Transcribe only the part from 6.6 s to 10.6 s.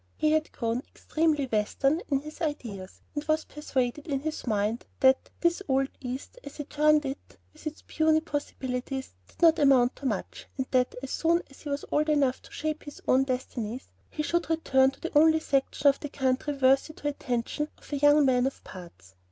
termed it, with its puny possibilities, did not amount to much,